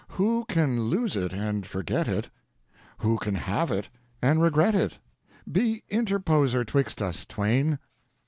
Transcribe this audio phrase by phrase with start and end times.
[0.17, 2.31] Who can lose it and forget it?
[3.01, 3.87] Who can have it
[4.19, 4.97] and regret it?
[5.51, 7.77] Be interposer 'twixt us Twain.